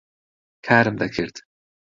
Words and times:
کارم 0.67 0.95
دەکرد. 1.01 1.35